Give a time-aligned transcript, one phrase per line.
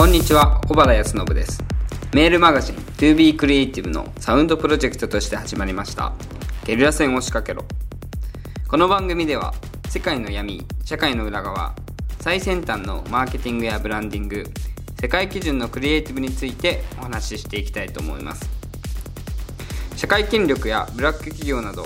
[0.00, 1.62] こんにちは小原康信です。
[2.14, 6.14] メールマガジン 2B クリエイティブのサウンドプロジェクトとして始まりました。
[6.64, 7.66] ゲリラ戦を仕掛けろ。
[8.66, 9.52] この番組では
[9.90, 11.74] 世界の闇社会の裏側
[12.18, 14.44] 最先端のマーケティングやブランディング
[14.98, 18.48] 世界基準のクリエイティブについてお話ししていきたいと思います。
[19.96, 21.84] 社会権力やブラック企業など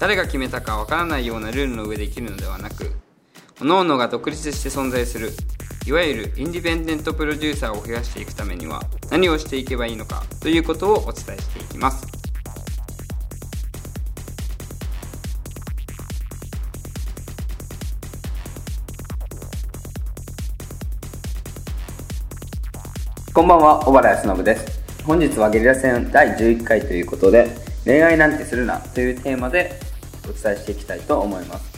[0.00, 2.90] 誰が決めたかわからないようなルールの上で生きるのではなく
[3.60, 5.30] 各々が独立して存在する
[5.86, 8.80] いわゆるインディペンデントプロデューサーを増やしていくためには
[9.10, 12.06] 何をしていけばいいのかということをお伝えしていきます。
[23.34, 24.80] こんばんは小原康信です。
[25.04, 29.78] 本日はゲリラ戦第11回ということで恋愛なんてするなというテーマで
[30.24, 31.73] お伝えしていきたいと思います。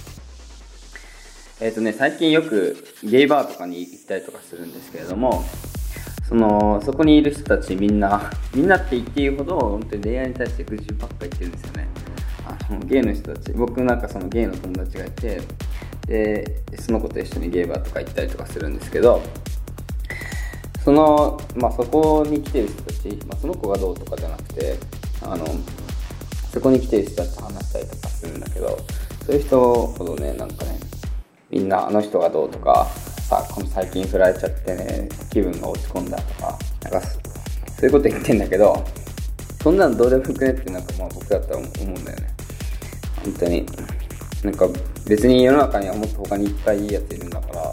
[1.59, 5.43] えっ、ー、とね、最近よくゲイバーとかに行ったりとかするんですけれども、
[6.29, 11.89] その、そこにいる人たちみんな、 みんなって言っていいほど、本当に恋愛に対して愚痴ばっか言ってるんですよね。
[12.47, 15.41] あの、ゲイの人たち、僕なんかそのゲイの友達がいて、
[16.07, 19.23] で、その子と一緒にゲイバーとか行ったりとかするんですけど、
[20.84, 24.77] その、まあ、そこに来てる人たち、まあ、その子がどうとかじゃなくて、
[25.23, 25.47] あの、
[26.53, 28.79] そこに来てる人たちと話したりとかするんだけど、
[29.25, 30.79] そういう人ほどね、なんかね、
[31.51, 32.87] みんなあの人がどうとか、
[33.29, 38.85] さ、この最近振られちゃってね、気分が落ち込んだとか、なんかそういうこと言ってんだけど、
[39.63, 42.35] そんなのどうでもよくねってなんかまあ僕だったら思うんだよね。
[43.25, 43.67] 本当に。
[44.45, 44.69] なんか
[45.09, 47.73] 別に世の中にはもっと他にいっぱいいいやついるんだから、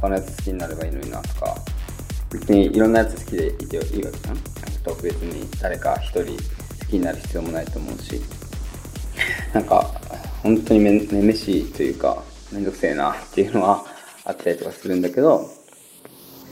[0.00, 1.54] 他のやつ好きになればいいのになとか、
[2.32, 4.36] 別にいろんなやつ好きでいていいわけじゃん
[4.84, 8.20] 特別に誰か一人好きになる必要もないと思うし、
[9.52, 9.82] なんか
[10.42, 12.22] 本当にめめめしいというか、
[12.54, 13.84] めんどくせえなっていうのは
[14.24, 15.50] あったりとかするんだけど、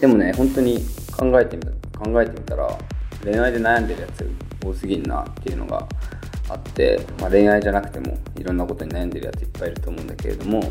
[0.00, 0.84] でもね、本当に
[1.16, 1.70] 考えてみた、
[2.00, 2.76] 考えてみたら、
[3.22, 4.28] 恋愛で悩んでるやつ
[4.64, 5.86] 多すぎんなっていうのが
[6.48, 10.70] あって、まあ、恋愛じゃなくてもいろんなことに悩んでるやついっぱいいると思うんだけれども、ぶっ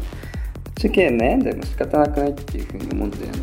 [0.76, 3.40] ちゃけ悩んでも仕方なくないっていうふうに思うんだよね。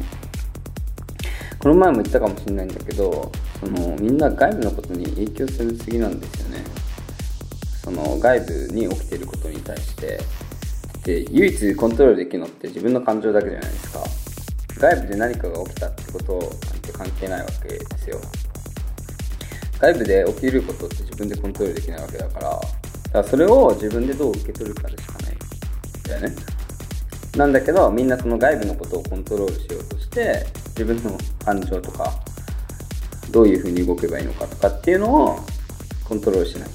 [1.59, 6.65] この前も言ったかもしれないんだけど、そのみんな外部のことに影響するすぎなんですよね。
[7.83, 10.21] その外部に起きてることに対して
[11.09, 14.01] で唯一コントロールできるのって自分の感情だけじゃないですか。
[14.79, 16.39] 外部で何かが起きたってことな
[16.77, 18.21] んて関係ないわけですよ。
[19.81, 22.51] 外部で起きることって自分でコントロールできないわけだから。
[22.51, 22.69] だか
[23.15, 25.39] らそれを自分でどう受け取るかでしかない。
[26.05, 26.37] だよね。
[27.39, 30.45] なんだけどみんなその外部のことをコントロールしようとして
[30.77, 32.13] 自分の感情とか
[33.31, 35.39] どういうふうに動けばいいのかとかっていうのを
[36.05, 36.69] コントロールしない。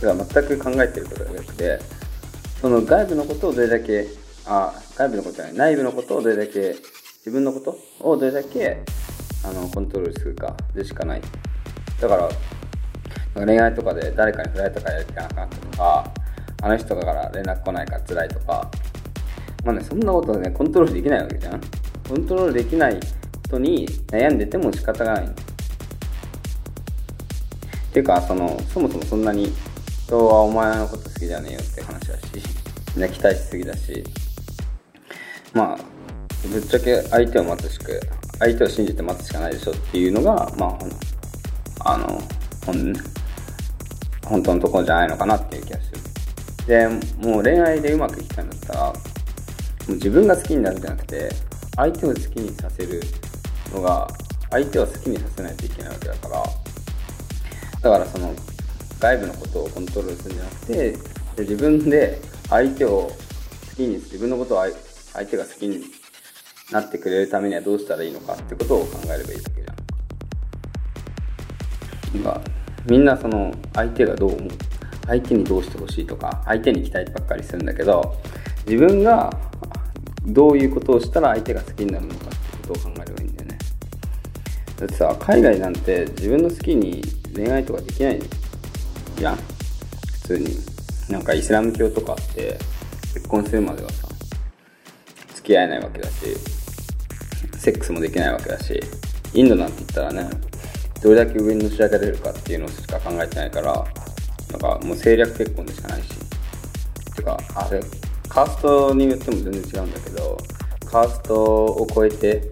[0.00, 1.95] だから全く考えてることがなくて。
[2.60, 4.06] その外部のことをどれだけ、
[4.46, 6.74] あ、外部のことじゃない、内部のことをどれだけ、
[7.18, 8.82] 自分のことをどれだけ、
[9.44, 11.20] あの、コントロールするかでしかない。
[12.00, 12.28] だから、
[13.44, 16.14] 恋愛とかで誰かに振られたからやる気がなくなったとか、
[16.62, 18.70] あの人から連絡来ないから辛いとか、
[19.64, 21.60] まあね、そんなことね、コントロールできないわけじゃん。
[22.08, 22.98] コントロールできない
[23.44, 25.26] 人に悩んでても仕方がない。
[25.26, 25.28] っ
[27.92, 29.52] ていうか、その、そもそもそんなに
[30.06, 32.22] 人はお前のこと好きじゃねえよって話だし、
[32.94, 34.04] みんな期待しすぎだし、
[35.52, 35.78] まあ、
[36.46, 37.86] ぶっちゃけ相手を待つしか、
[38.38, 40.78] 相手を信じて待つしかないでしょっていうのが、ま
[41.80, 42.22] あ、あの、
[42.64, 42.94] 本、
[44.24, 46.00] 本当のところじゃないのかなっていう気がする。
[46.68, 46.88] で、
[47.26, 48.92] もう恋愛でうまくいきたいんだったら、も
[49.88, 51.30] う自分が好きになるんじゃなくて、
[51.74, 53.02] 相手を好きにさせる
[53.74, 54.06] のが、
[54.50, 56.44] 相手を好きにさせないといけないわけだから、
[57.80, 58.32] だからその、
[59.06, 60.96] 外部のことをコントロールするんじゃなくて
[61.38, 63.12] 自分で相手を好
[63.76, 64.64] きに自分のことを
[65.12, 65.84] 相手が好きに
[66.72, 72.24] なってくれるためにはどうしたらいいのかってことを考えればいいわけじゃん。
[72.24, 72.40] なんか
[72.86, 74.48] みんなその相手がどう思う
[75.06, 78.16] 相手にどうしてほしいとか相手に期待ばっかりするんだけど
[78.66, 79.32] 自分が
[80.24, 83.58] どういうことをしたら相手が好きになるのかってことを考えればいいんだよね
[84.78, 87.02] だってさ海外なんて自分の好きに
[87.36, 89.36] 恋愛とかできないじゃん。
[89.36, 89.42] 普
[90.28, 90.76] 通に。
[91.08, 92.58] なんかイスラム教とかって
[93.14, 94.08] 結婚するまではさ
[95.36, 96.14] 付き合えないわけだし
[97.58, 98.80] セックスもできないわけだし
[99.32, 100.28] インドなんて言ったらね
[101.00, 103.72] どれだけ上にのし上げられるかっていうのしか考えてないから
[104.50, 106.08] なんかもう政略結婚でしかないし。
[107.16, 107.80] てかあれ
[108.28, 110.38] カーストによっても全然違うんだけど
[110.90, 112.42] カーストを超えて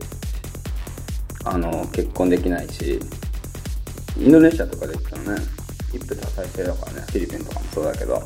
[1.45, 2.99] あの結婚できないし
[4.19, 5.64] インドネシアとかで言ったらね
[5.97, 8.23] 一夫多妻制だからねフィリピンとかもそうだけど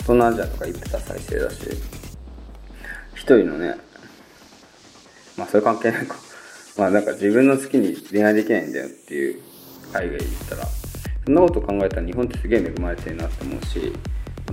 [0.00, 1.56] 東南アジアとか一夫多妻制だし
[3.14, 3.76] 一人のね
[5.36, 6.16] まあそれ関係ないか
[6.76, 9.40] まあなんか自分の好きに恋愛できないんだよっていう
[9.92, 10.66] 海外で言ったら、
[11.24, 13.92] そんなこと考えたら日本ってすげえ恵まれてるなって思うし、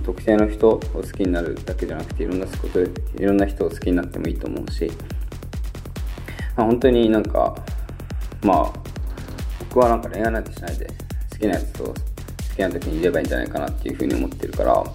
[0.04, 2.88] 特定の人を好きになるだけじゃなくていろんなことい
[3.18, 4.90] ろんな人を好きになってもいいと思うし、
[6.56, 7.54] まあ、本当になんか
[8.42, 8.72] まあ
[9.60, 10.86] 僕はなんか恋愛なんてしないで
[11.32, 11.94] 好きなやつと
[12.52, 14.94] 好きな時にいればいいんじゃないかなっていうふうに思ってるから本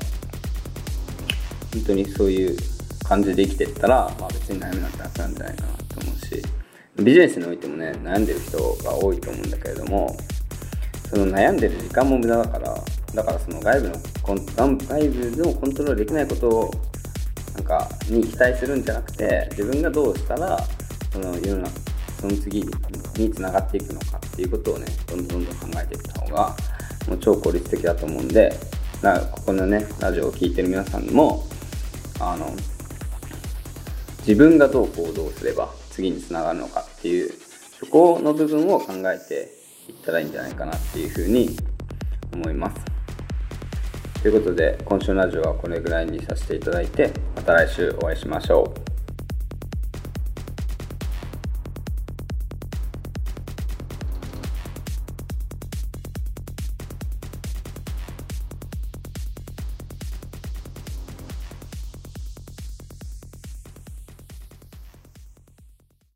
[1.88, 2.58] 当にそういう
[3.04, 6.44] 感じで生きてったら、まあ、別に悩みなんてなくなんじゃないかなと思うし
[6.98, 10.16] ビジネスにおいてもね悩んでる人が多いと思うんだけれども
[11.10, 12.76] その悩んでる時間も無駄だから
[13.16, 16.72] だからその外部のコン外部のコントロールできないことを
[17.56, 20.60] なんかに期待するんじゃなくて自分がどうしたら
[21.12, 21.72] その世の中
[22.20, 22.64] その次
[23.16, 26.56] につながっていくのかっていうことをねどんどんどんどん考えていった方が
[27.08, 28.54] もう超効率的だと思うんで
[29.02, 31.44] だからここのねラジオを聴いてる皆さんも
[32.20, 32.52] あの
[34.20, 37.32] 自分がどう行動すれば次につながるのかっていう
[37.80, 39.52] そこの部分を考えて
[39.88, 41.56] いったらいいんじゃないかなっていうふうに
[42.34, 42.98] 思います。
[44.22, 48.87] ということで今週のラジオはこれぐらいにさせていただいてまた来週お会いしましょう。